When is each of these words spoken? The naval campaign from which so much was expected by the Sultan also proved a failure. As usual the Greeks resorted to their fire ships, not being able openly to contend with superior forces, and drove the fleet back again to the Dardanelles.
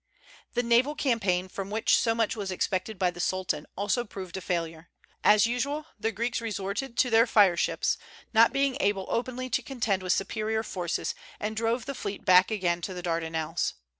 The 0.55 0.63
naval 0.63 0.95
campaign 0.95 1.47
from 1.47 1.69
which 1.69 1.95
so 1.95 2.15
much 2.15 2.35
was 2.35 2.49
expected 2.49 2.97
by 2.97 3.11
the 3.11 3.19
Sultan 3.19 3.67
also 3.77 4.03
proved 4.03 4.35
a 4.35 4.41
failure. 4.41 4.89
As 5.23 5.45
usual 5.45 5.85
the 5.99 6.11
Greeks 6.11 6.41
resorted 6.41 6.97
to 6.97 7.11
their 7.11 7.27
fire 7.27 7.55
ships, 7.55 7.99
not 8.33 8.51
being 8.51 8.77
able 8.79 9.05
openly 9.09 9.47
to 9.51 9.61
contend 9.61 10.01
with 10.01 10.11
superior 10.11 10.63
forces, 10.63 11.13
and 11.39 11.55
drove 11.55 11.85
the 11.85 11.93
fleet 11.93 12.25
back 12.25 12.49
again 12.49 12.81
to 12.81 12.95
the 12.95 13.03
Dardanelles. 13.03 13.75